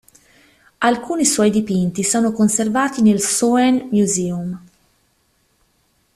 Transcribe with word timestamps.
Alcuni 0.79 1.25
suoi 1.27 1.51
dipinti 1.51 2.03
sono 2.03 2.31
conservati 2.31 3.03
nel 3.03 3.21
Soane 3.21 3.87
Museum. 3.91 4.59